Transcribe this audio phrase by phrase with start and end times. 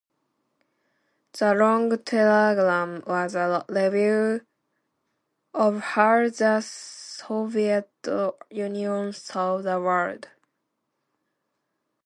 [1.33, 4.43] The "Long Telegram" was a review
[5.53, 7.91] of how the Soviet
[8.49, 10.27] Union saw the world.